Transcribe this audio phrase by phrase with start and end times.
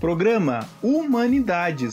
[0.00, 1.92] Programa Humanidades.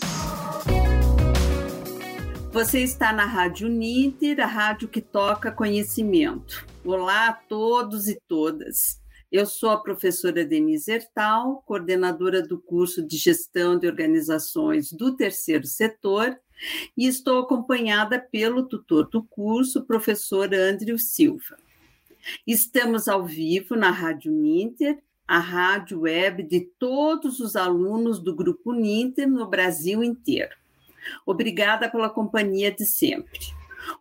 [2.53, 6.65] Você está na Rádio Ninter, a rádio que toca conhecimento.
[6.85, 9.01] Olá a todos e todas.
[9.29, 15.67] Eu sou a professora Denise Ertal, coordenadora do curso de Gestão de Organizações do Terceiro
[15.67, 16.39] Setor,
[16.95, 21.57] e estou acompanhada pelo tutor do curso, professor Andrew Silva.
[22.47, 24.97] Estamos ao vivo na Rádio Ninter
[25.27, 30.55] a rádio web de todos os alunos do Grupo Ninter no Brasil inteiro.
[31.25, 33.39] Obrigada pela companhia de sempre.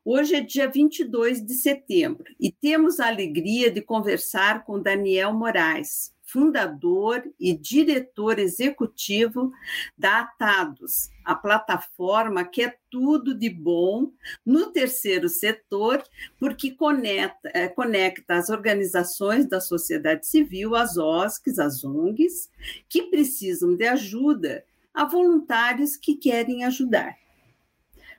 [0.05, 6.13] Hoje é dia 22 de setembro e temos a alegria de conversar com Daniel Moraes,
[6.27, 9.53] fundador e diretor executivo
[9.97, 14.11] da Atados, a plataforma que é tudo de bom
[14.45, 16.03] no terceiro setor,
[16.39, 22.51] porque conecta, é, conecta as organizações da sociedade civil, as OSCs, as ONGs,
[22.89, 27.17] que precisam de ajuda, a voluntários que querem ajudar.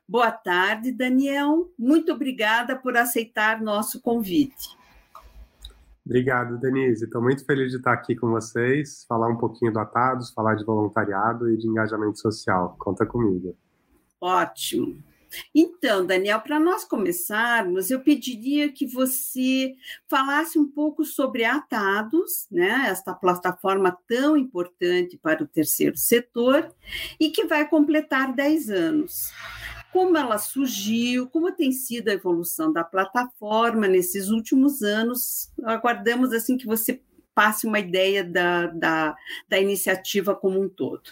[0.07, 1.69] Boa tarde, Daniel.
[1.77, 4.76] Muito obrigada por aceitar nosso convite.
[6.07, 7.03] Obrigado, Denise.
[7.03, 10.63] Estou muito feliz de estar aqui com vocês, falar um pouquinho do Atados, falar de
[10.63, 12.77] voluntariado e de engajamento social.
[12.79, 13.57] Conta comigo.
[14.21, 15.03] Ótimo.
[15.53, 19.75] Então, Daniel, para nós começarmos, eu pediria que você
[20.09, 26.73] falasse um pouco sobre Atados, né, esta plataforma tão importante para o terceiro setor
[27.19, 29.33] e que vai completar 10 anos
[29.91, 35.51] como ela surgiu, como tem sido a evolução da plataforma nesses últimos anos.
[35.63, 37.01] Aguardamos assim que você
[37.33, 39.15] passe uma ideia da, da,
[39.47, 41.09] da iniciativa como um todo.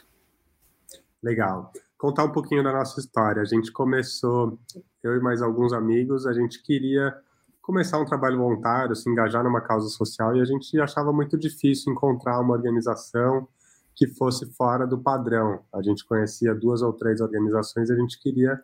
[1.21, 1.71] Legal.
[1.97, 3.41] Contar um pouquinho da nossa história.
[3.41, 4.59] A gente começou,
[5.03, 7.15] eu e mais alguns amigos, a gente queria
[7.61, 11.91] começar um trabalho voluntário, se engajar numa causa social, e a gente achava muito difícil
[11.91, 13.47] encontrar uma organização
[13.95, 15.61] que fosse fora do padrão.
[15.73, 18.59] A gente conhecia duas ou três organizações e a gente queria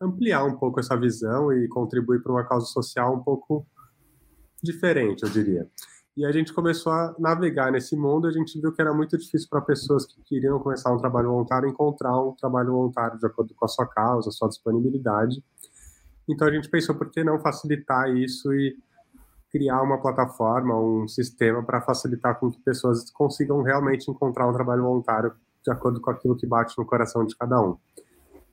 [0.00, 3.66] ampliar um pouco essa visão e contribuir para uma causa social um pouco
[4.62, 5.68] diferente, eu diria.
[6.16, 9.48] E a gente começou a navegar nesse mundo, a gente viu que era muito difícil
[9.48, 13.64] para pessoas que queriam começar um trabalho voluntário encontrar um trabalho voluntário de acordo com
[13.64, 15.42] a sua causa, a sua disponibilidade.
[16.28, 18.76] Então a gente pensou por que não facilitar isso e
[19.52, 24.82] criar uma plataforma, um sistema para facilitar com que pessoas consigam realmente encontrar um trabalho
[24.82, 25.32] voluntário
[25.62, 27.76] de acordo com aquilo que bate no coração de cada um.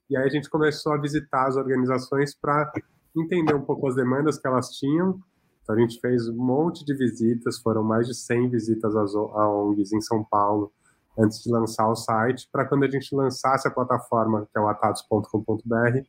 [0.09, 2.71] E aí a gente começou a visitar as organizações para
[3.15, 5.19] entender um pouco as demandas que elas tinham.
[5.63, 9.93] Então a gente fez um monte de visitas, foram mais de 100 visitas às ONGs
[9.93, 10.71] em São Paulo
[11.17, 14.67] antes de lançar o site, para quando a gente lançasse a plataforma, que é o
[14.67, 15.99] atados.com.br,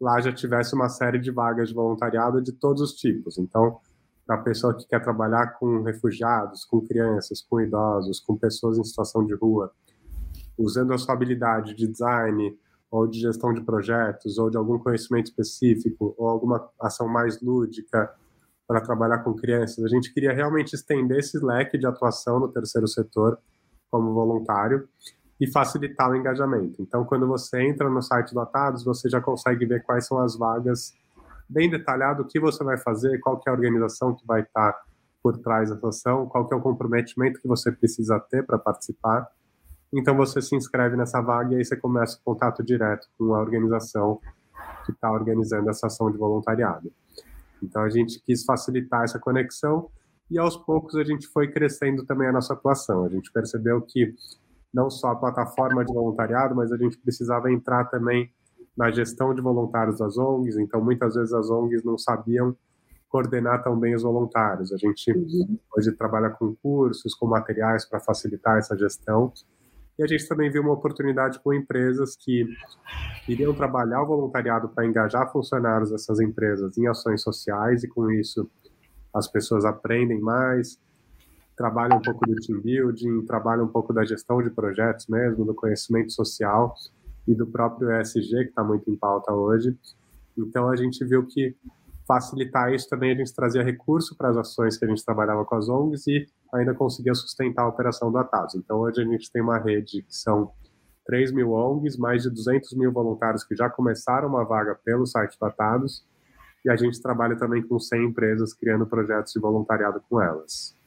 [0.00, 3.36] lá já tivesse uma série de vagas de voluntariado de todos os tipos.
[3.36, 3.78] Então,
[4.28, 8.84] para a pessoa que quer trabalhar com refugiados, com crianças, com idosos, com pessoas em
[8.84, 9.72] situação de rua,
[10.58, 12.54] usando a sua habilidade de design
[12.90, 18.10] ou de gestão de projetos, ou de algum conhecimento específico, ou alguma ação mais lúdica
[18.66, 19.82] para trabalhar com crianças.
[19.82, 23.38] A gente queria realmente estender esse leque de atuação no terceiro setor
[23.90, 24.86] como voluntário
[25.40, 26.82] e facilitar o engajamento.
[26.82, 30.36] Então, quando você entra no site do Atados, você já consegue ver quais são as
[30.36, 30.92] vagas
[31.48, 34.76] bem detalhado o que você vai fazer, qual que é a organização que vai estar
[35.22, 39.26] por trás da ação, qual que é o comprometimento que você precisa ter para participar.
[39.92, 43.40] Então você se inscreve nessa vaga e aí você começa o contato direto com a
[43.40, 44.20] organização
[44.84, 46.92] que está organizando essa ação de voluntariado.
[47.62, 49.90] Então a gente quis facilitar essa conexão
[50.30, 53.04] e aos poucos a gente foi crescendo também a nossa atuação.
[53.04, 54.14] A gente percebeu que
[54.72, 58.30] não só a plataforma de voluntariado, mas a gente precisava entrar também
[58.78, 62.56] na gestão de voluntários das ONGs, então muitas vezes as ONGs não sabiam
[63.08, 64.72] coordenar tão bem os voluntários.
[64.72, 65.58] A gente uhum.
[65.76, 69.32] hoje trabalha com cursos, com materiais para facilitar essa gestão.
[69.98, 72.46] E a gente também viu uma oportunidade com empresas que
[73.26, 78.48] iriam trabalhar o voluntariado para engajar funcionários dessas empresas em ações sociais e com isso
[79.12, 80.78] as pessoas aprendem mais,
[81.56, 85.54] trabalham um pouco do team building, trabalham um pouco da gestão de projetos mesmo, do
[85.54, 86.76] conhecimento social
[87.28, 89.76] e do próprio ESG, que está muito em pauta hoje.
[90.36, 91.54] Então, a gente viu que
[92.06, 95.54] facilitar isso também a gente trazia recurso para as ações que a gente trabalhava com
[95.54, 98.54] as ONGs e ainda conseguia sustentar a operação do Atas.
[98.54, 100.50] Então, hoje a gente tem uma rede que são
[101.04, 105.38] 3 mil ONGs, mais de 200 mil voluntários que já começaram uma vaga pelo site
[105.38, 106.02] do Atados,
[106.64, 110.77] e a gente trabalha também com 100 empresas criando projetos de voluntariado com elas.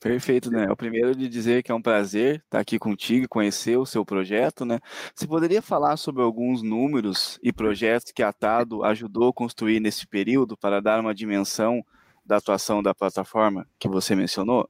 [0.00, 0.70] Perfeito, né?
[0.70, 4.04] O primeiro de dizer que é um prazer estar aqui contigo e conhecer o seu
[4.04, 4.78] projeto, né?
[5.12, 10.06] Você poderia falar sobre alguns números e projetos que a Atado ajudou a construir nesse
[10.06, 11.84] período para dar uma dimensão
[12.24, 14.68] da atuação da plataforma que você mencionou?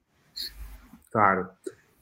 [1.13, 1.49] Claro.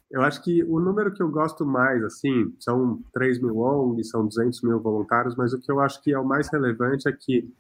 [0.09, 4.25] Eu acho que o número que eu gosto mais, assim, são 3 mil ONGs, são
[4.25, 7.53] 200 mil voluntários, mas o que eu acho que é o mais relevante é que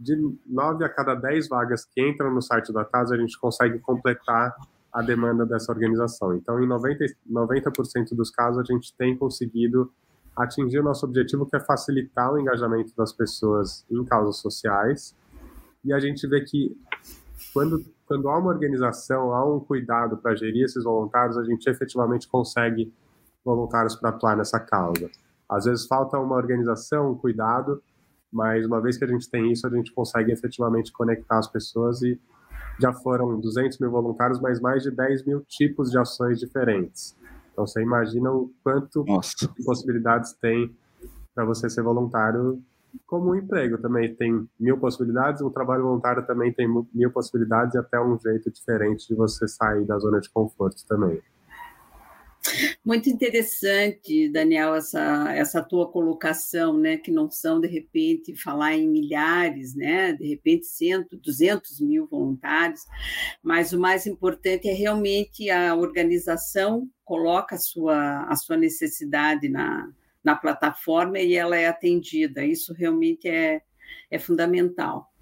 [0.00, 3.78] de 9 a cada 10 vagas que entram no site da TAS, a gente consegue
[3.78, 4.54] completar
[4.96, 6.34] a demanda dessa organização.
[6.34, 7.70] Então, em 90%, 90
[8.14, 9.92] dos casos, a gente tem conseguido
[10.34, 15.14] atingir o nosso objetivo, que é facilitar o engajamento das pessoas em causas sociais.
[15.84, 16.74] E a gente vê que
[17.52, 22.28] quando quando há uma organização, há um cuidado para gerir esses voluntários, a gente efetivamente
[22.28, 22.92] consegue
[23.44, 25.10] voluntários para atuar nessa causa.
[25.48, 27.82] Às vezes falta uma organização, um cuidado,
[28.32, 32.00] mas uma vez que a gente tem isso, a gente consegue efetivamente conectar as pessoas
[32.02, 32.18] e
[32.78, 37.16] já foram 200 mil voluntários, mas mais de 10 mil tipos de ações diferentes.
[37.52, 39.48] Então você imagina o quanto Nossa.
[39.48, 40.74] de possibilidades tem
[41.34, 42.62] para você ser voluntário
[43.06, 47.78] como um emprego também tem mil possibilidades, um trabalho voluntário também tem mil possibilidades e
[47.78, 51.20] até um jeito diferente de você sair da zona de conforto também.
[52.84, 58.88] Muito interessante, Daniel, essa, essa tua colocação, né, que não são, de repente, falar em
[58.88, 62.82] milhares, né, de repente, cento, duzentos mil voluntários,
[63.42, 69.90] mas o mais importante é realmente a organização coloca a sua, a sua necessidade na,
[70.22, 72.44] na plataforma e ela é atendida.
[72.44, 73.62] Isso realmente é,
[74.10, 75.12] é fundamental.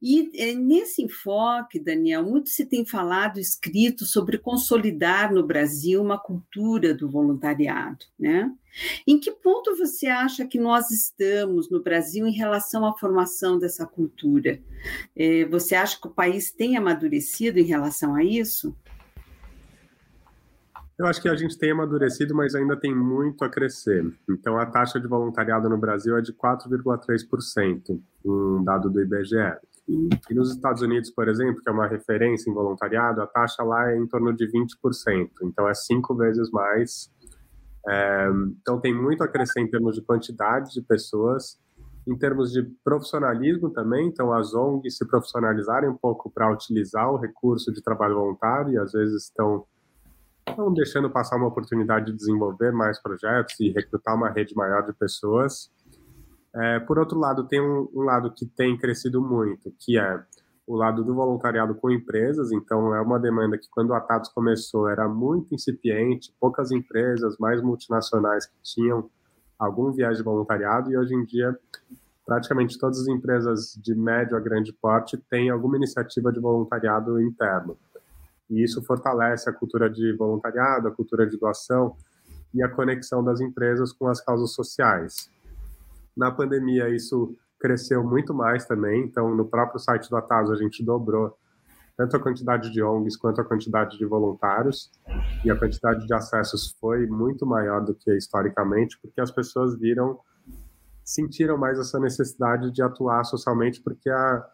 [0.00, 6.18] E é, nesse enfoque, Daniel, muito se tem falado, escrito sobre consolidar no Brasil uma
[6.18, 8.52] cultura do voluntariado, né?
[9.06, 13.86] Em que ponto você acha que nós estamos no Brasil em relação à formação dessa
[13.86, 14.60] cultura?
[15.14, 18.74] É, você acha que o país tem amadurecido em relação a isso?
[21.02, 24.06] Eu acho que a gente tem amadurecido, mas ainda tem muito a crescer.
[24.30, 29.58] Então, a taxa de voluntariado no Brasil é de 4,3%, um dado do IBGE.
[29.88, 33.90] E nos Estados Unidos, por exemplo, que é uma referência em voluntariado, a taxa lá
[33.90, 37.10] é em torno de 20%, então é cinco vezes mais.
[37.88, 38.28] É,
[38.60, 41.58] então, tem muito a crescer em termos de quantidade de pessoas,
[42.06, 44.06] em termos de profissionalismo também.
[44.06, 48.78] Então, as ONGs se profissionalizarem um pouco para utilizar o recurso de trabalho voluntário e
[48.78, 49.66] às vezes estão
[50.48, 54.92] estão deixando passar uma oportunidade de desenvolver mais projetos e recrutar uma rede maior de
[54.92, 55.70] pessoas.
[56.54, 60.22] É, por outro lado, tem um, um, lado que tem crescido muito, que é
[60.66, 62.52] o lado do voluntariado com empresas.
[62.52, 67.62] Então, é uma demanda que, quando o Atados começou, era muito incipiente, poucas empresas, mais
[67.62, 69.10] multinacionais que tinham
[69.58, 71.56] algum viés de voluntariado, e hoje em dia,
[72.26, 77.76] praticamente todas as empresas de médio a grande porte têm alguma iniciativa de voluntariado interno.
[78.52, 81.96] E isso fortalece a cultura de voluntariado, a cultura de doação
[82.54, 85.30] e a conexão das empresas com as causas sociais.
[86.14, 90.84] Na pandemia, isso cresceu muito mais também, então no próprio site do Ataso a gente
[90.84, 91.36] dobrou
[91.96, 94.90] tanto a quantidade de ONGs quanto a quantidade de voluntários,
[95.44, 100.18] e a quantidade de acessos foi muito maior do que historicamente, porque as pessoas viram,
[101.04, 104.44] sentiram mais essa necessidade de atuar socialmente, porque a,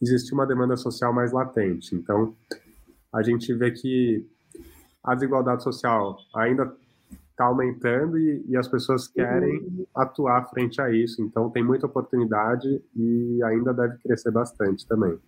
[0.00, 1.94] existe uma demanda social mais latente.
[1.94, 2.34] Então,
[3.12, 4.26] a gente vê que
[5.02, 6.72] a desigualdade social ainda
[7.30, 9.86] está aumentando e, e, as pessoas querem uhum.
[9.94, 11.22] atuar frente a isso.
[11.22, 15.18] Então, tem muita oportunidade e ainda deve crescer bastante também.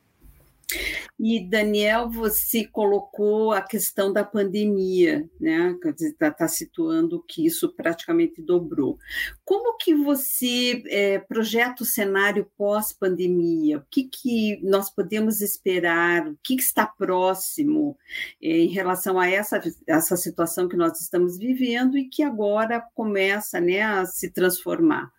[1.19, 5.77] E, Daniel, você colocou a questão da pandemia, né?
[5.99, 8.99] Está tá situando que isso praticamente dobrou.
[9.45, 13.79] Como que você é, projeta o cenário pós-pandemia?
[13.79, 16.27] O que, que nós podemos esperar?
[16.27, 17.97] O que, que está próximo
[18.43, 23.61] é, em relação a essa, essa situação que nós estamos vivendo e que agora começa
[23.61, 25.13] né, a se transformar?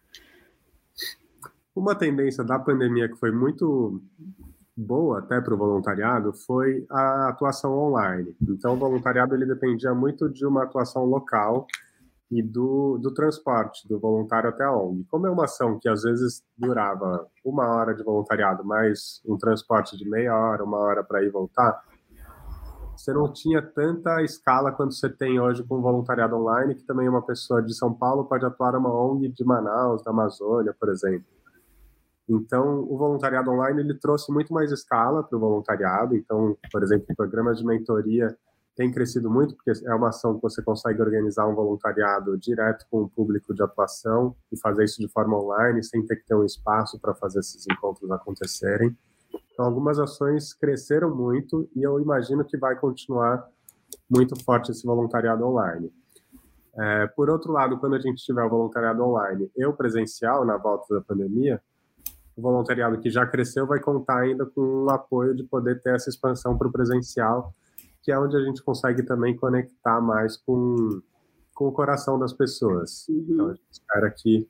[1.75, 4.01] Uma tendência da pandemia que foi muito
[4.75, 8.35] boa até para o voluntariado foi a atuação online.
[8.41, 11.67] Então, o voluntariado ele dependia muito de uma atuação local
[12.31, 15.05] e do, do transporte do voluntário até a ONG.
[15.09, 19.95] Como é uma ação que às vezes durava uma hora de voluntariado, mais um transporte
[19.95, 21.83] de meia hora, uma hora para ir e voltar,
[22.95, 27.21] você não tinha tanta escala quanto você tem hoje com voluntariado online, que também uma
[27.21, 31.25] pessoa de São Paulo pode atuar numa ONG de Manaus, da Amazônia, por exemplo.
[32.27, 36.15] Então, o voluntariado online ele trouxe muito mais escala para o voluntariado.
[36.15, 38.35] Então, por exemplo, programas de mentoria
[38.75, 43.03] têm crescido muito, porque é uma ação que você consegue organizar um voluntariado direto com
[43.03, 46.45] o público de atuação e fazer isso de forma online, sem ter que ter um
[46.45, 48.95] espaço para fazer esses encontros acontecerem.
[49.51, 53.47] Então, algumas ações cresceram muito e eu imagino que vai continuar
[54.09, 55.91] muito forte esse voluntariado online.
[56.75, 60.57] É, por outro lado, quando a gente tiver o voluntariado online e o presencial na
[60.57, 61.61] volta da pandemia,
[62.35, 66.09] o voluntariado que já cresceu vai contar ainda com o apoio de poder ter essa
[66.09, 67.53] expansão para o presencial
[68.03, 71.01] que é onde a gente consegue também conectar mais com,
[71.55, 73.07] com o coração das pessoas.
[73.07, 73.25] Uhum.
[73.29, 74.47] Então, a gente espera que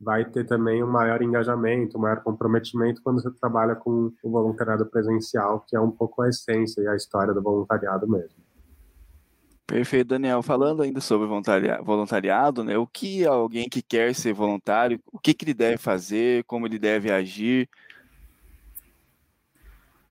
[0.00, 4.86] vai ter também um maior engajamento, um maior comprometimento quando você trabalha com o voluntariado
[4.86, 8.47] presencial, que é um pouco a essência e a história do voluntariado mesmo.
[9.68, 10.42] Perfeito, Daniel.
[10.42, 11.28] Falando ainda sobre
[11.84, 16.42] voluntariado, né, o que alguém que quer ser voluntário, o que, que ele deve fazer,
[16.44, 17.68] como ele deve agir?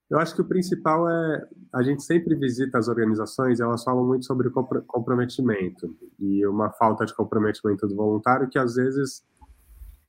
[0.08, 4.24] Eu acho que o principal é a gente sempre visita as organizações, elas falam muito
[4.24, 9.24] sobre comprometimento e uma falta de comprometimento do voluntário que às vezes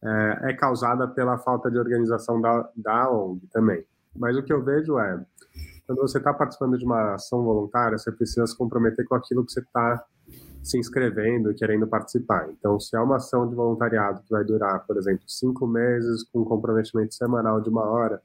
[0.01, 3.83] é, é causada pela falta de organização da, da ONG também.
[4.15, 5.19] Mas o que eu vejo é
[5.89, 9.51] quando você está participando de uma ação voluntária, você precisa se comprometer com aquilo que
[9.51, 10.05] você está
[10.61, 12.47] se inscrevendo e querendo participar.
[12.51, 16.41] Então, se é uma ação de voluntariado que vai durar, por exemplo, cinco meses, com
[16.41, 18.21] um comprometimento semanal de uma hora,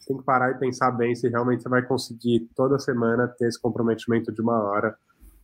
[0.00, 3.46] você tem que parar e pensar bem se realmente você vai conseguir toda semana ter
[3.46, 4.96] esse comprometimento de uma hora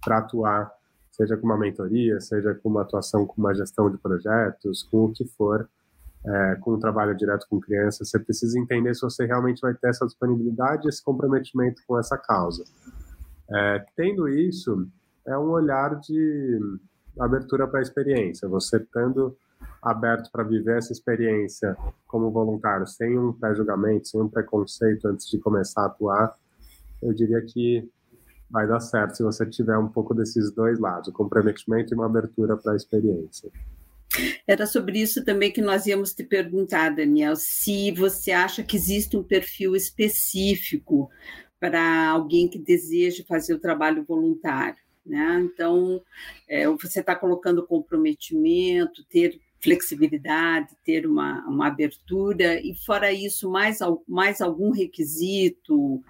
[0.04, 0.72] para atuar,
[1.12, 5.12] seja com uma mentoria, seja com uma atuação com uma gestão de projetos, com o
[5.12, 5.68] que for
[6.24, 9.88] é, com o trabalho direto com crianças, você precisa entender se você realmente vai ter
[9.88, 12.64] essa disponibilidade, esse comprometimento com essa causa.
[13.50, 14.86] É, tendo isso,
[15.26, 16.60] é um olhar de
[17.18, 18.48] abertura para a experiência.
[18.48, 19.36] Você estando
[19.82, 25.38] aberto para viver essa experiência como voluntário, sem um pré-julgamento, sem um preconceito antes de
[25.38, 26.34] começar a atuar,
[27.02, 27.88] eu diria que
[28.50, 32.06] vai dar certo se você tiver um pouco desses dois lados, o comprometimento e uma
[32.06, 33.50] abertura para a experiência.
[34.46, 39.16] Era sobre isso também que nós íamos te perguntar, Daniel, se você acha que existe
[39.16, 41.10] um perfil específico
[41.58, 44.78] para alguém que deseja fazer o trabalho voluntário.
[45.04, 45.40] Né?
[45.44, 46.02] Então,
[46.48, 53.78] é, você está colocando comprometimento, ter flexibilidade, ter uma, uma abertura, e fora isso, mais,
[54.08, 56.02] mais algum requisito?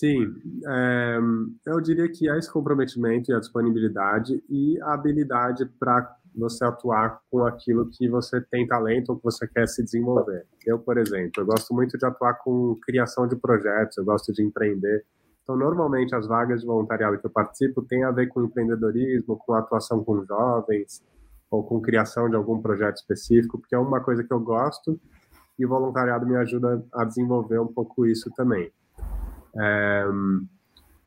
[0.00, 0.34] Sim,
[0.66, 1.18] é,
[1.66, 7.20] eu diria que há esse comprometimento e a disponibilidade e a habilidade para você atuar
[7.30, 10.46] com aquilo que você tem talento ou que você quer se desenvolver.
[10.66, 14.42] Eu, por exemplo, eu gosto muito de atuar com criação de projetos, eu gosto de
[14.42, 15.04] empreender.
[15.42, 19.52] Então, normalmente, as vagas de voluntariado que eu participo têm a ver com empreendedorismo, com
[19.52, 21.04] atuação com jovens
[21.50, 24.98] ou com criação de algum projeto específico, porque é uma coisa que eu gosto
[25.58, 28.72] e o voluntariado me ajuda a desenvolver um pouco isso também.
[29.56, 30.04] É,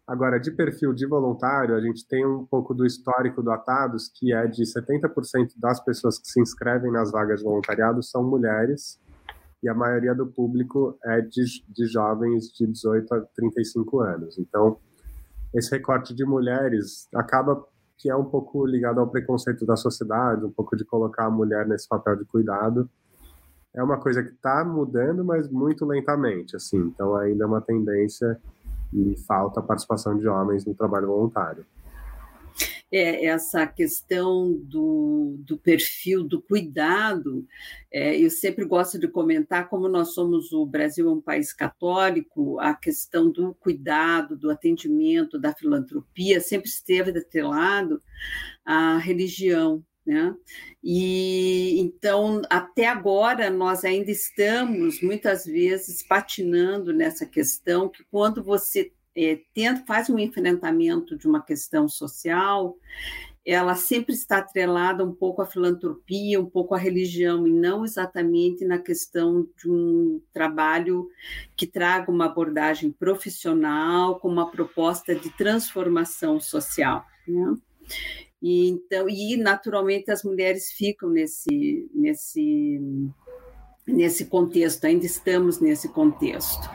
[0.08, 4.34] agora, de perfil de voluntário, a gente tem um pouco do histórico do Atados, que
[4.34, 9.00] é de 70% das pessoas que se inscrevem nas vagas de voluntariado são mulheres,
[9.62, 14.38] e a maioria do público é de, de jovens de 18 a 35 anos.
[14.38, 14.78] Então,
[15.54, 17.64] esse recorte de mulheres acaba
[17.98, 21.66] que é um pouco ligado ao preconceito da sociedade, um pouco de colocar a mulher
[21.66, 22.90] nesse papel de cuidado,
[23.76, 26.78] é uma coisa que está mudando, mas muito lentamente, assim.
[26.78, 28.40] Então ainda é uma tendência
[28.94, 31.66] e falta a participação de homens no trabalho voluntário.
[32.92, 37.44] É, essa questão do, do perfil, do cuidado,
[37.92, 42.60] é, eu sempre gosto de comentar, como nós somos, o Brasil é um país católico,
[42.60, 48.00] a questão do cuidado, do atendimento, da filantropia, sempre esteve atrelado
[48.64, 50.36] à religião, né?
[50.84, 58.92] E então, até agora, nós ainda estamos muitas vezes patinando nessa questão que quando você
[59.16, 62.78] é, tenta, faz um enfrentamento de uma questão social,
[63.46, 68.64] ela sempre está atrelada um pouco à filantropia, um pouco à religião, e não exatamente
[68.64, 71.10] na questão de um trabalho
[71.56, 77.06] que traga uma abordagem profissional, com uma proposta de transformação social.
[77.28, 77.56] Né?
[78.44, 82.78] E, então, e naturalmente as mulheres ficam nesse, nesse,
[83.88, 86.70] nesse contexto, ainda estamos nesse contexto.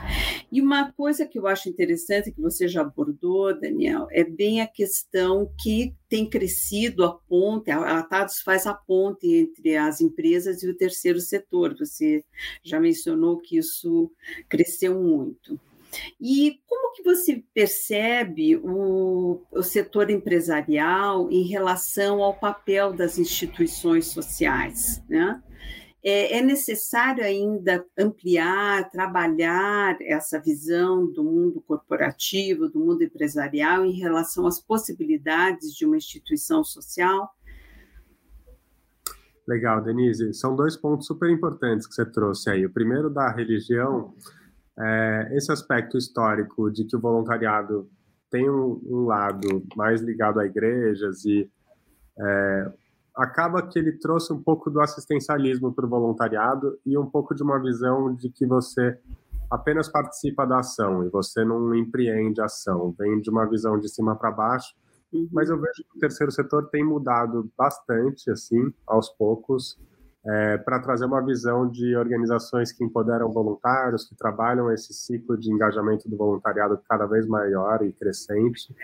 [0.50, 4.66] E uma coisa que eu acho interessante, que você já abordou, Daniel, é bem a
[4.66, 10.70] questão que tem crescido a ponte, a Atados faz a ponte entre as empresas e
[10.70, 12.24] o terceiro setor, você
[12.62, 14.10] já mencionou que isso
[14.48, 15.60] cresceu muito.
[16.20, 24.06] E como que você percebe o, o setor empresarial em relação ao papel das instituições
[24.06, 25.42] sociais, né?
[26.02, 33.98] É, é necessário ainda ampliar, trabalhar essa visão do mundo corporativo, do mundo empresarial em
[33.98, 37.28] relação às possibilidades de uma instituição social?
[39.46, 40.32] Legal, Denise.
[40.34, 42.64] São dois pontos super importantes que você trouxe aí.
[42.64, 44.14] O primeiro da religião
[44.78, 47.88] é, esse aspecto histórico de que o voluntariado
[48.30, 51.50] tem um, um lado mais ligado a igrejas e
[52.18, 52.72] é,
[53.16, 57.42] acaba que ele trouxe um pouco do assistencialismo para o voluntariado e um pouco de
[57.42, 58.98] uma visão de que você
[59.50, 63.88] apenas participa da ação e você não empreende a ação, vem de uma visão de
[63.88, 64.74] cima para baixo.
[65.32, 69.78] Mas eu vejo que o terceiro setor tem mudado bastante, assim, aos poucos,
[70.28, 75.50] é, para trazer uma visão de organizações que empoderam voluntários, que trabalham esse ciclo de
[75.50, 78.74] engajamento do voluntariado cada vez maior e crescente.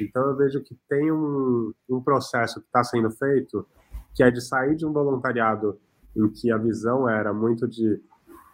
[0.00, 3.66] Então eu vejo que tem um, um processo que está sendo feito,
[4.14, 5.76] que é de sair de um voluntariado
[6.16, 8.00] em que a visão era muito de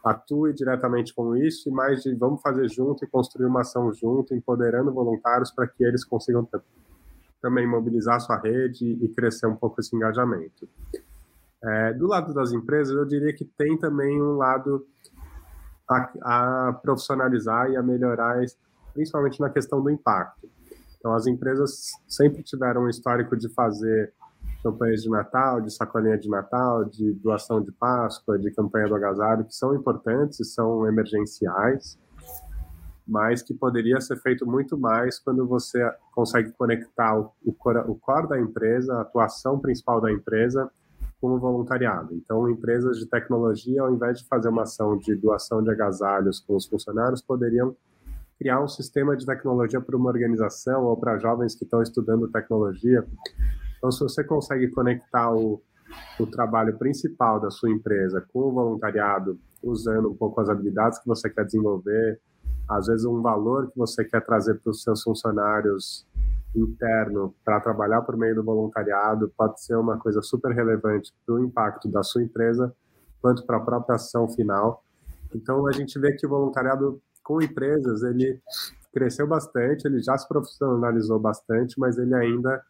[0.02, 4.35] atue diretamente com isso e mais de vamos fazer junto e construir uma ação junto,
[4.35, 6.49] empoderando voluntários para que eles consigam
[7.42, 10.66] também mobilizar sua rede e crescer um pouco esse engajamento.
[11.66, 14.87] É, do lado das empresas, eu diria que tem também um lado
[15.88, 18.40] a, a profissionalizar e a melhorar,
[18.94, 20.49] principalmente na questão do impacto.
[20.99, 24.12] Então, as empresas sempre tiveram um histórico de fazer
[24.62, 29.44] campanhas de Natal, de sacolinha de Natal, de doação de Páscoa, de campanha do agasalho,
[29.44, 31.99] que são importantes e são emergenciais,
[33.06, 37.54] mas que poderia ser feito muito mais quando você consegue conectar o, o,
[37.88, 40.70] o core da empresa, a atuação principal da empresa,
[41.28, 42.14] com o voluntariado.
[42.14, 46.54] Então, empresas de tecnologia, ao invés de fazer uma ação de doação de agasalhos com
[46.54, 47.75] os funcionários, poderiam
[48.38, 53.04] criar um sistema de tecnologia para uma organização ou para jovens que estão estudando tecnologia
[53.78, 55.62] então, se você consegue conectar o,
[56.18, 61.06] o trabalho principal da sua empresa com o voluntariado, usando um pouco as habilidades que
[61.06, 62.21] você quer desenvolver,
[62.68, 66.06] às vezes um valor que você quer trazer para os seus funcionários
[66.60, 71.44] interno para trabalhar por meio do voluntariado, pode ser uma coisa super relevante para o
[71.44, 72.75] impacto da sua empresa,
[73.20, 74.82] quanto para a própria ação final.
[75.34, 78.40] Então, a gente vê que o voluntariado com empresas, ele
[78.92, 82.62] cresceu bastante, ele já se profissionalizou bastante, mas ele ainda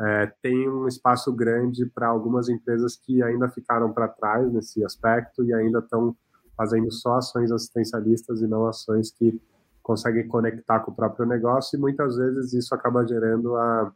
[0.00, 5.44] é, tem um espaço grande para algumas empresas que ainda ficaram para trás nesse aspecto
[5.44, 6.16] e ainda estão
[6.56, 9.40] fazendo só ações assistencialistas e não ações que
[9.82, 13.92] conseguem conectar com o próprio negócio e muitas vezes isso acaba gerando a,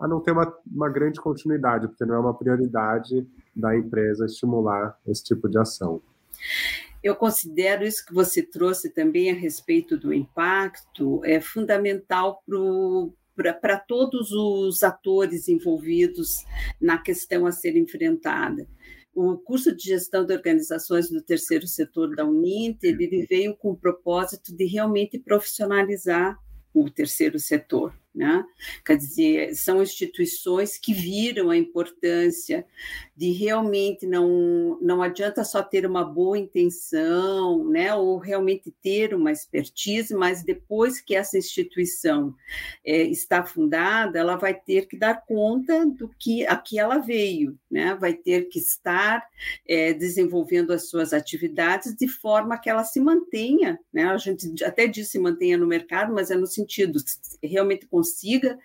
[0.00, 4.98] a não ter uma, uma grande continuidade, porque não é uma prioridade da empresa estimular
[5.06, 6.02] esse tipo de ação.
[7.02, 12.42] Eu considero isso que você trouxe também a respeito do impacto é fundamental
[13.60, 16.44] para todos os atores envolvidos
[16.80, 18.68] na questão a ser enfrentada.
[19.14, 23.76] O curso de gestão de organizações do terceiro setor da Uninter ele veio com o
[23.76, 26.38] propósito de realmente profissionalizar
[26.72, 27.94] o terceiro setor.
[28.14, 28.44] Né?
[28.84, 32.66] Quer dizer, são instituições que viram a importância
[33.16, 37.94] de realmente não, não adianta só ter uma boa intenção, né?
[37.94, 42.34] ou realmente ter uma expertise, mas depois que essa instituição
[42.84, 47.58] é, está fundada, ela vai ter que dar conta do que a que ela veio,
[47.70, 47.94] né?
[47.94, 49.26] vai ter que estar
[49.66, 54.04] é, desenvolvendo as suas atividades de forma que ela se mantenha, né?
[54.04, 56.98] a gente até disse mantenha no mercado, mas é no sentido
[57.42, 58.58] realmente consiga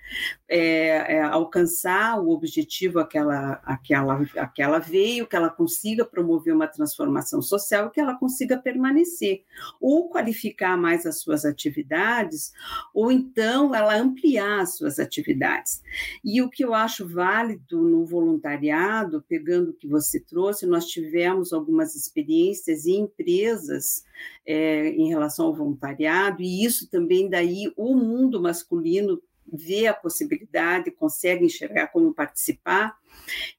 [0.49, 7.39] é, é, alcançar o objetivo aquela, aquela, aquela veio, que ela consiga promover uma transformação
[7.39, 9.43] social que ela consiga permanecer,
[9.79, 12.51] ou qualificar mais as suas atividades,
[12.93, 15.83] ou então ela ampliar as suas atividades.
[16.23, 21.53] E o que eu acho válido no voluntariado, pegando o que você trouxe, nós tivemos
[21.53, 24.03] algumas experiências em empresas
[24.45, 30.91] é, em relação ao voluntariado, e isso também daí o mundo masculino vê a possibilidade,
[30.91, 32.95] consegue enxergar como participar,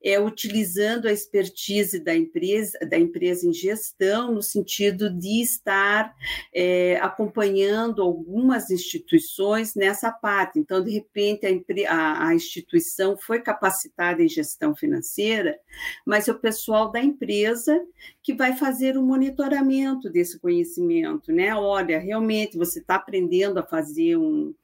[0.03, 6.15] é utilizando a expertise da empresa, da empresa em gestão, no sentido de estar
[6.55, 10.59] é, acompanhando algumas instituições nessa parte.
[10.59, 15.59] Então, de repente, a, a, a instituição foi capacitada em gestão financeira,
[16.07, 17.79] mas é o pessoal da empresa
[18.23, 21.55] que vai fazer o monitoramento desse conhecimento, né?
[21.55, 24.55] Olha, realmente você está aprendendo a fazer um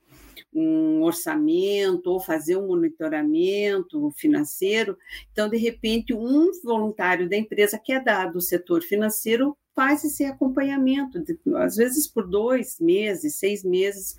[0.54, 4.96] um orçamento ou fazer um monitoramento financeiro.
[5.32, 10.24] Então, de repente, um voluntário da empresa que é dado do setor financeiro faz esse
[10.24, 11.22] acompanhamento,
[11.56, 14.16] às vezes por dois meses, seis meses,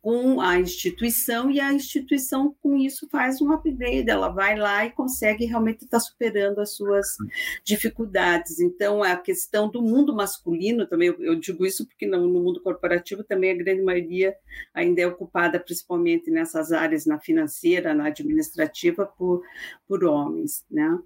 [0.00, 4.90] com a instituição, e a instituição, com isso, faz um upgrade, ela vai lá e
[4.90, 7.16] consegue realmente estar superando as suas
[7.64, 8.60] dificuldades.
[8.60, 13.24] Então, a questão do mundo masculino, também eu, digo isso porque no, no mundo corporativo
[13.24, 14.34] também a grande maioria
[14.74, 19.42] ainda é ocupada, principalmente nessas áreas, na financeira, na administrativa, por,
[19.86, 20.64] por homens.
[20.70, 20.98] Né?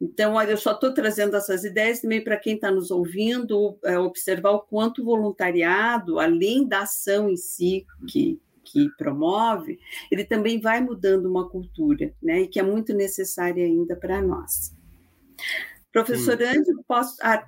[0.00, 3.39] Então, eu só estou trazendo essas ideias também para quem está nos ouvindo,
[3.84, 9.78] é, observar o quanto o voluntariado, além da ação em si que, que promove,
[10.10, 12.42] ele também vai mudando uma cultura, né?
[12.42, 14.74] E que é muito necessária ainda para nós.
[15.92, 17.16] Professor Andy, posso.
[17.22, 17.44] Ah,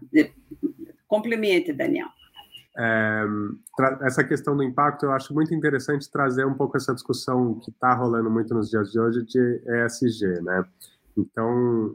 [1.07, 2.09] Complemente, Daniel.
[2.77, 3.25] É,
[4.01, 7.95] essa questão do impacto, eu acho muito interessante trazer um pouco essa discussão que está
[7.95, 10.65] rolando muito nos dias de hoje de ESG, né?
[11.17, 11.95] Então,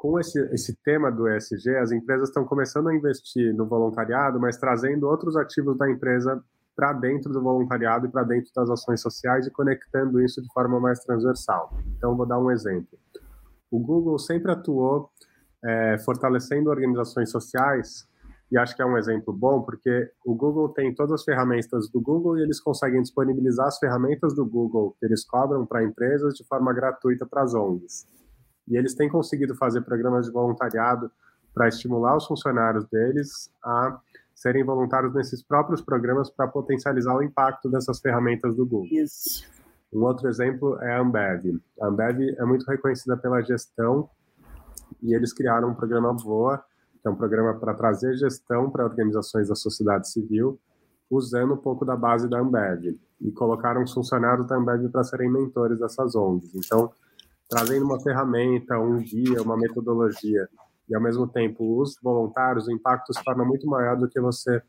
[0.00, 4.56] com esse, esse tema do ESG, as empresas estão começando a investir no voluntariado, mas
[4.56, 6.42] trazendo outros ativos da empresa
[6.74, 10.80] para dentro do voluntariado e para dentro das ações sociais e conectando isso de forma
[10.80, 11.76] mais transversal.
[11.98, 12.98] Então, vou dar um exemplo.
[13.70, 15.10] O Google sempre atuou
[15.62, 18.08] é, fortalecendo organizações sociais
[18.50, 22.00] e acho que é um exemplo bom porque o Google tem todas as ferramentas do
[22.00, 26.44] Google e eles conseguem disponibilizar as ferramentas do Google que eles cobram para empresas de
[26.46, 28.06] forma gratuita para as ONGs.
[28.68, 31.10] E eles têm conseguido fazer programas de voluntariado
[31.52, 33.98] para estimular os funcionários deles a
[34.34, 38.86] serem voluntários nesses próprios programas para potencializar o impacto dessas ferramentas do Google.
[38.90, 39.44] Isso.
[39.92, 41.60] Um outro exemplo é a Ambev.
[41.80, 44.08] A Ambev é muito reconhecida pela gestão
[45.02, 46.64] e eles criaram um programa Voa
[47.00, 50.60] que é um programa para trazer gestão para organizações da sociedade civil,
[51.10, 52.98] usando um pouco da base da Ambev.
[53.20, 56.54] E colocaram os funcionários da Ambev para serem mentores dessas ONGs.
[56.54, 56.92] Então,
[57.50, 60.48] trazendo uma ferramenta, um guia, uma metodologia,
[60.88, 64.62] e ao mesmo tempo os voluntários, o impacto se torna muito maior do que você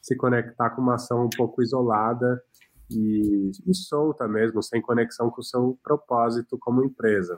[0.00, 2.42] se conectar com uma ação um pouco isolada
[2.90, 7.36] e, e solta mesmo, sem conexão com o seu propósito como empresa.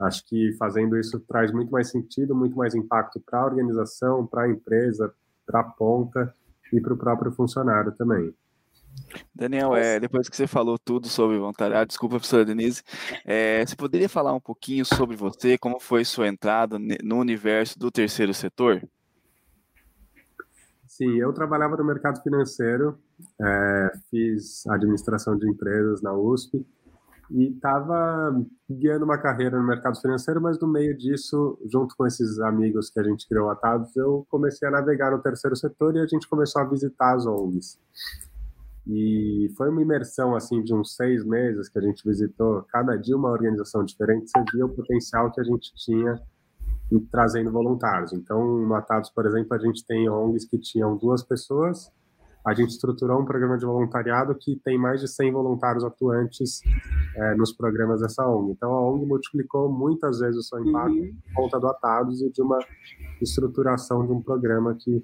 [0.00, 4.42] Acho que fazendo isso traz muito mais sentido, muito mais impacto para a organização, para
[4.42, 5.12] a empresa,
[5.46, 6.32] para a ponta
[6.72, 8.32] e para o próprio funcionário também.
[9.34, 12.82] Daniel, é, depois que você falou tudo sobre voluntariado, desculpa, professora Denise,
[13.24, 17.90] é, você poderia falar um pouquinho sobre você, como foi sua entrada no universo do
[17.90, 18.82] terceiro setor?
[20.86, 22.98] Sim, eu trabalhava no mercado financeiro,
[23.40, 26.66] é, fiz administração de empresas na USP,
[27.30, 32.40] e estava guiando uma carreira no mercado financeiro, mas no meio disso, junto com esses
[32.40, 36.06] amigos que a gente criou atados, eu comecei a navegar no terceiro setor e a
[36.06, 37.78] gente começou a visitar as ONGs.
[38.88, 43.16] E foi uma imersão assim de uns seis meses que a gente visitou cada dia
[43.16, 44.30] uma organização diferente.
[44.30, 46.18] Você via o potencial que a gente tinha
[47.10, 48.14] trazendo voluntários.
[48.14, 51.92] Então, no Atados, por exemplo, a gente tem ONGs que tinham duas pessoas
[52.48, 56.60] a gente estruturou um programa de voluntariado que tem mais de 100 voluntários atuantes
[57.14, 58.52] é, nos programas dessa ONG.
[58.52, 61.14] Então, a ONG multiplicou muitas vezes o seu impacto uhum.
[61.34, 62.58] por conta do Atados e de uma
[63.20, 65.02] estruturação de um programa que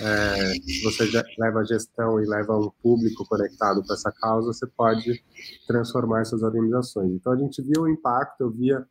[0.00, 5.20] é, você leva a gestão e leva um público conectado para essa causa, você pode
[5.66, 7.10] transformar essas organizações.
[7.12, 8.86] Então, a gente viu o impacto, eu via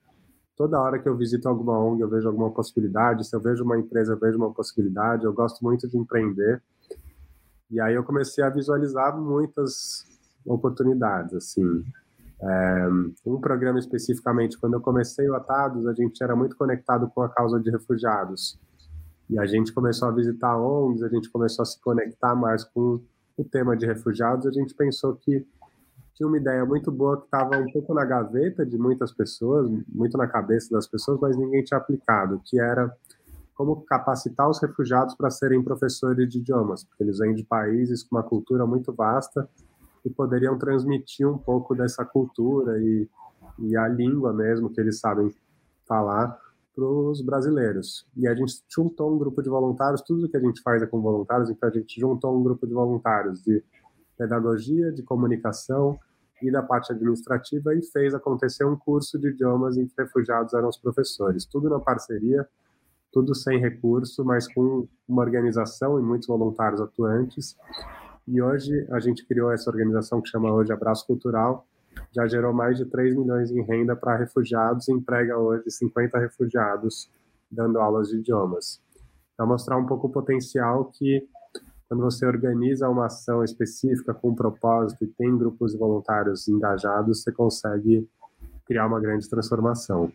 [0.57, 3.77] toda hora que eu visito alguma ONG, eu vejo alguma possibilidade, se eu vejo uma
[3.77, 6.61] empresa, eu vejo uma possibilidade, eu gosto muito de empreender,
[7.69, 10.05] e aí eu comecei a visualizar muitas
[10.45, 11.83] oportunidades, assim.
[12.41, 12.87] É,
[13.25, 17.29] um programa especificamente, quando eu comecei o Atados, a gente era muito conectado com a
[17.29, 18.59] causa de refugiados.
[19.29, 23.01] E a gente começou a visitar ONGs, a gente começou a se conectar mais com
[23.37, 25.45] o tema de refugiados, a gente pensou que
[26.13, 30.17] tinha uma ideia muito boa que estava um pouco na gaveta de muitas pessoas, muito
[30.17, 32.95] na cabeça das pessoas, mas ninguém tinha aplicado, que era
[33.55, 38.17] como capacitar os refugiados para serem professores de idiomas, porque eles vêm de países com
[38.17, 39.49] uma cultura muito vasta
[40.05, 43.09] e poderiam transmitir um pouco dessa cultura e,
[43.59, 45.33] e a língua mesmo que eles sabem
[45.87, 46.37] falar
[46.75, 48.05] para os brasileiros.
[48.17, 51.01] E a gente juntou um grupo de voluntários, tudo que a gente faz é com
[51.01, 53.63] voluntários, então a gente juntou um grupo de voluntários de
[54.17, 55.97] pedagogia, de comunicação
[56.41, 60.67] e da parte administrativa e fez acontecer um curso de idiomas em que refugiados eram
[60.67, 62.45] os professores, tudo na parceria
[63.15, 67.55] tudo sem recurso, mas com uma organização e muitos voluntários atuantes.
[68.27, 71.65] E hoje a gente criou essa organização que chama hoje Abraço Cultural,
[72.13, 77.09] já gerou mais de 3 milhões em renda para refugiados e emprega hoje 50 refugiados
[77.49, 78.81] dando aulas de idiomas.
[79.37, 81.25] Para mostrar um pouco o potencial que
[81.87, 87.31] quando você organiza uma ação específica com um propósito e tem grupos voluntários engajados, você
[87.31, 88.09] consegue
[88.65, 90.11] criar uma grande transformação.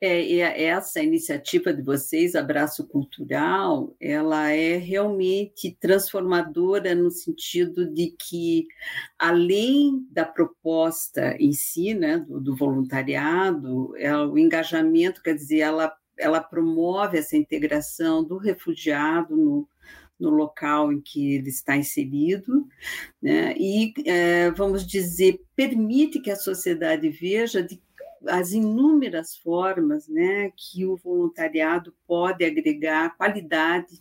[0.00, 8.66] É, essa iniciativa de vocês, Abraço Cultural, ela é realmente transformadora no sentido de que,
[9.18, 15.94] além da proposta em si, né, do, do voluntariado, é, o engajamento, quer dizer, ela,
[16.18, 19.68] ela promove essa integração do refugiado no,
[20.18, 22.68] no local em que ele está inserido,
[23.20, 23.54] né?
[23.58, 27.80] e, é, vamos dizer, permite que a sociedade veja de
[28.26, 34.00] as inúmeras formas né, que o voluntariado pode agregar qualidade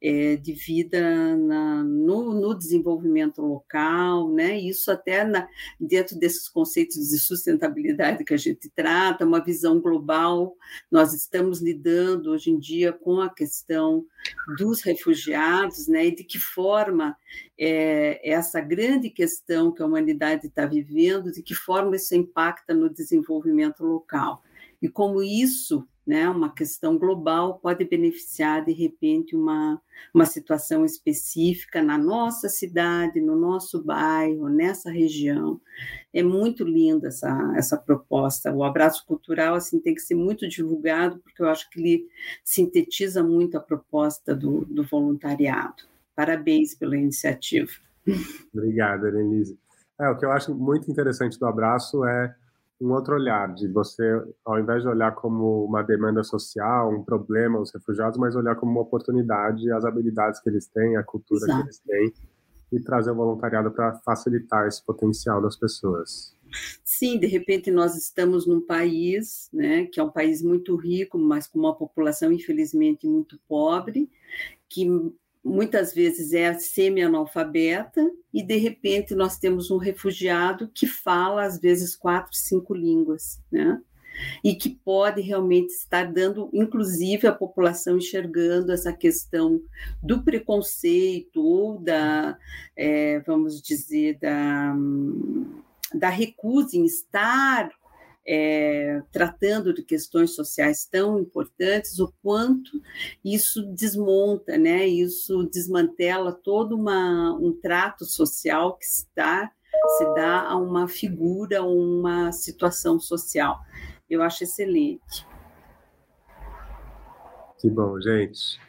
[0.00, 4.58] é, de vida na, no, no, desenvolvimento local, né?
[4.58, 5.48] Isso até na,
[5.78, 10.56] dentro desses conceitos de sustentabilidade que a gente trata, uma visão global.
[10.90, 14.04] Nós estamos lidando hoje em dia com a questão
[14.58, 16.06] dos refugiados, né?
[16.06, 17.16] E de que forma
[17.58, 22.88] é, essa grande questão que a humanidade está vivendo, de que forma isso impacta no
[22.88, 24.42] desenvolvimento local
[24.84, 29.80] e como isso, né, uma questão global, pode beneficiar, de repente, uma,
[30.12, 35.60] uma situação específica na nossa cidade, no nosso bairro, nessa região.
[36.12, 38.52] É muito linda essa, essa proposta.
[38.52, 42.08] O abraço cultural assim tem que ser muito divulgado, porque eu acho que ele
[42.44, 45.84] sintetiza muito a proposta do, do voluntariado.
[46.14, 47.70] Parabéns pela iniciativa.
[48.52, 49.58] Obrigado, Denise.
[49.98, 52.34] É, o que eu acho muito interessante do abraço é
[52.80, 54.02] um outro olhar, de você,
[54.44, 58.72] ao invés de olhar como uma demanda social, um problema, os refugiados, mas olhar como
[58.72, 61.56] uma oportunidade, as habilidades que eles têm, a cultura Exato.
[61.56, 62.12] que eles têm,
[62.72, 66.34] e trazer o voluntariado para facilitar esse potencial das pessoas.
[66.84, 71.46] Sim, de repente nós estamos num país, né, que é um país muito rico, mas
[71.46, 74.10] com uma população infelizmente muito pobre,
[74.68, 74.86] que
[75.44, 81.94] muitas vezes é semi-analfabeta e de repente nós temos um refugiado que fala às vezes
[81.94, 83.80] quatro, cinco línguas, né?
[84.44, 89.60] E que pode realmente estar dando, inclusive, a população enxergando essa questão
[90.00, 92.38] do preconceito ou da,
[92.76, 94.72] é, vamos dizer, da,
[95.92, 97.70] da recusa em estar
[98.26, 102.80] é, tratando de questões sociais tão importantes, o quanto
[103.24, 104.86] isso desmonta, né?
[104.86, 109.50] Isso desmantela todo uma, um trato social que se dá,
[109.98, 113.58] se dá a uma figura, uma situação social.
[114.08, 115.26] Eu acho excelente.
[117.58, 118.60] Que bom, gente.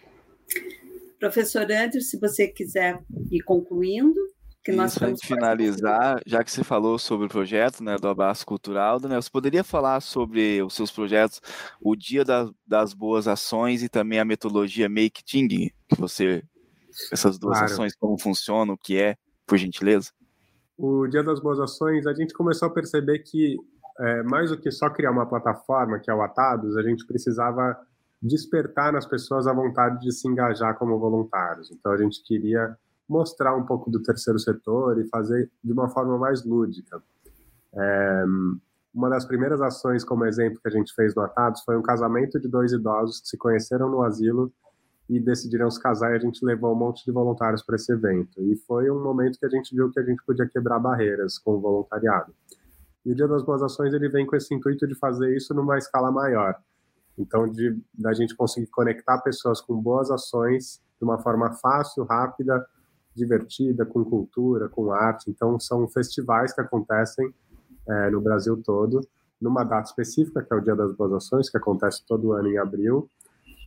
[1.20, 4.20] Professor Andrew, se você quiser ir concluindo
[4.66, 8.44] que nós Isso, estamos finalizar, já que você falou sobre o projeto né, do Abraço
[8.44, 11.40] Cultural, Daniel, você poderia falar sobre os seus projetos,
[11.80, 16.44] o Dia da, das Boas Ações e também a metodologia Make Ting, que você,
[17.12, 17.74] essas duas claro.
[17.74, 20.10] ações, como funcionam, o que é, por gentileza?
[20.76, 23.58] O Dia das Boas Ações, a gente começou a perceber que,
[24.00, 27.78] é, mais do que só criar uma plataforma, que é o Atados, a gente precisava
[28.20, 31.70] despertar nas pessoas a vontade de se engajar como voluntários.
[31.70, 32.76] Então, a gente queria
[33.08, 37.02] mostrar um pouco do terceiro setor e fazer de uma forma mais lúdica.
[37.74, 38.26] É,
[38.94, 42.40] uma das primeiras ações, como exemplo, que a gente fez no Atados foi um casamento
[42.40, 44.52] de dois idosos que se conheceram no asilo
[45.10, 48.42] e decidiram se casar e a gente levou um monte de voluntários para esse evento.
[48.42, 51.52] E foi um momento que a gente viu que a gente podia quebrar barreiras com
[51.52, 52.34] o voluntariado.
[53.06, 55.78] E o Dia das Boas Ações ele vem com esse intuito de fazer isso numa
[55.78, 56.56] escala maior.
[57.18, 62.66] Então, de da gente conseguir conectar pessoas com boas ações de uma forma fácil, rápida
[63.16, 65.30] divertida, com cultura, com arte.
[65.30, 67.34] Então, são festivais que acontecem
[67.88, 69.02] é, no Brasil todo,
[69.42, 72.58] numa data específica, que é o Dia das Boas Ações, que acontece todo ano em
[72.58, 73.10] abril.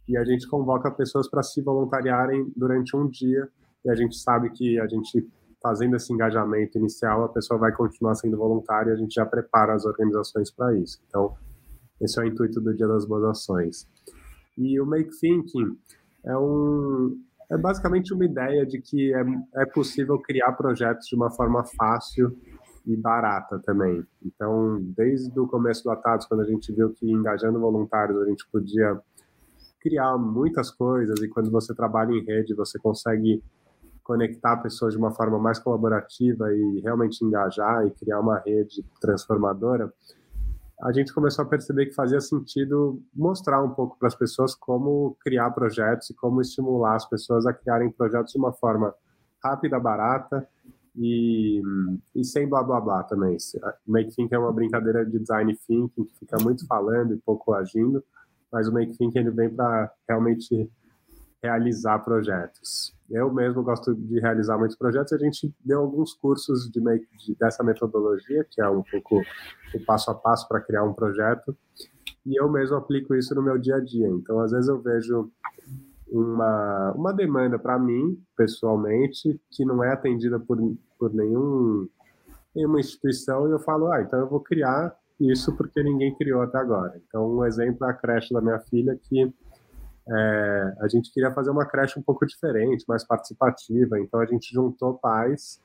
[0.09, 3.49] E a gente convoca pessoas para se voluntariarem durante um dia.
[3.85, 5.29] E a gente sabe que a gente,
[5.63, 9.75] fazendo esse engajamento inicial, a pessoa vai continuar sendo voluntária e a gente já prepara
[9.75, 10.99] as organizações para isso.
[11.07, 11.35] Então,
[12.01, 13.89] esse é o intuito do Dia das Boas Ações.
[14.57, 15.77] E o Make Thinking
[16.25, 17.17] é um,
[17.51, 19.25] é basicamente uma ideia de que é,
[19.57, 22.37] é possível criar projetos de uma forma fácil
[22.87, 24.05] e barata também.
[24.25, 28.47] Então, desde o começo do Atados, quando a gente viu que engajando voluntários a gente
[28.51, 28.99] podia
[29.81, 33.43] criar muitas coisas e quando você trabalha em rede você consegue
[34.03, 39.93] conectar pessoas de uma forma mais colaborativa e realmente engajar e criar uma rede transformadora,
[40.81, 45.17] a gente começou a perceber que fazia sentido mostrar um pouco para as pessoas como
[45.21, 48.95] criar projetos e como estimular as pessoas a criarem projetos de uma forma
[49.43, 50.49] rápida, barata
[50.97, 51.61] e,
[52.15, 53.37] e sem blá blá blá também.
[53.87, 58.03] Make Think é uma brincadeira de design thinking que fica muito falando e pouco agindo,
[58.53, 60.71] mas o Make Think ele vem para realmente
[61.43, 62.97] realizar projetos.
[63.11, 65.13] Eu mesmo gosto de realizar muitos projetos.
[65.13, 69.23] A gente deu alguns cursos de, de dessa metodologia, que é um pouco
[69.75, 71.57] o passo a passo para criar um projeto,
[72.27, 74.09] e eu mesmo aplico isso no meu dia a dia.
[74.09, 75.31] Então, às vezes eu vejo
[76.11, 80.59] uma, uma demanda para mim, pessoalmente, que não é atendida por,
[80.99, 81.89] por nenhum,
[82.55, 86.59] nenhuma instituição, e eu falo, ah, então eu vou criar isso porque ninguém criou até
[86.59, 87.01] agora.
[87.09, 89.33] Então, um exemplo é a creche da minha filha, que
[90.11, 94.53] é, a gente queria fazer uma creche um pouco diferente, mais participativa, então a gente
[94.53, 95.61] juntou pais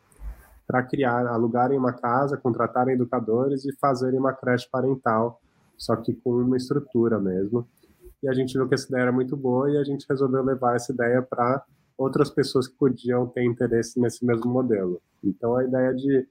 [0.67, 5.41] para criar, alugarem uma casa, contratarem educadores e fazerem uma creche parental,
[5.77, 7.67] só que com uma estrutura mesmo.
[8.21, 10.75] e a gente viu que essa ideia era muito boa e a gente resolveu levar
[10.75, 11.63] essa ideia para
[11.97, 15.01] outras pessoas que podiam ter interesse nesse mesmo modelo.
[15.23, 16.27] Então a ideia de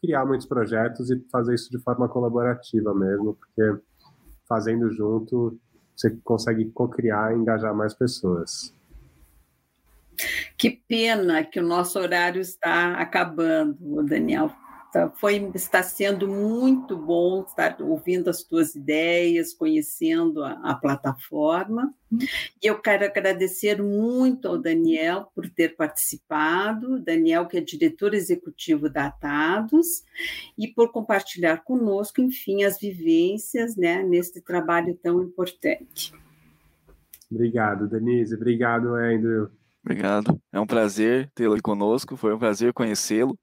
[0.00, 3.82] criar muitos projetos e fazer isso de forma colaborativa mesmo, porque
[4.48, 5.58] fazendo junto
[6.02, 8.74] você consegue co-criar e engajar mais pessoas.
[10.58, 14.50] Que pena que o nosso horário está acabando, Daniel.
[15.14, 21.90] Foi, está sendo muito bom estar ouvindo as tuas ideias, conhecendo a, a, plataforma.
[22.62, 28.90] E eu quero agradecer muito ao Daniel por ter participado, Daniel, que é diretor executivo
[28.90, 30.04] da Atados,
[30.58, 36.12] e por compartilhar conosco, enfim, as vivências né, neste trabalho tão importante.
[37.30, 38.34] Obrigado, Denise.
[38.34, 39.48] Obrigado, Andrew.
[39.84, 40.40] Obrigado.
[40.52, 42.16] É um prazer tê-lo aqui conosco.
[42.16, 43.36] Foi um prazer conhecê-lo,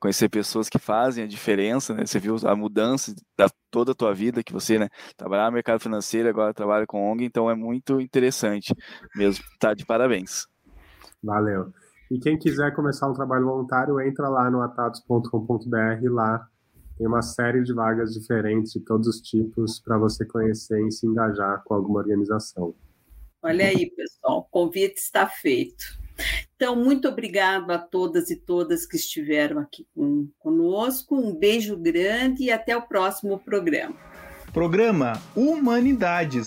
[0.00, 1.94] conhecer pessoas que fazem a diferença.
[1.94, 2.06] Né?
[2.06, 5.80] Você viu a mudança da toda a tua vida, que você né, trabalhava no mercado
[5.80, 8.74] financeiro, agora trabalha com ONG, então é muito interessante
[9.14, 9.44] mesmo.
[9.58, 10.46] Tá de parabéns.
[11.22, 11.72] Valeu.
[12.10, 16.46] E quem quiser começar um trabalho voluntário, entra lá no atados.com.br, lá
[16.98, 21.06] tem uma série de vagas diferentes de todos os tipos para você conhecer e se
[21.06, 22.74] engajar com alguma organização.
[23.42, 26.00] Olha aí, pessoal, o convite está feito.
[26.54, 31.16] Então, muito obrigado a todas e todas que estiveram aqui com, conosco.
[31.16, 33.96] Um beijo grande e até o próximo programa.
[34.52, 36.46] Programa Humanidades.